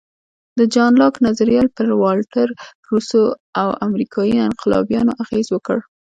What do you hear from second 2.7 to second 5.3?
روسو او امریکایي انقلابیانو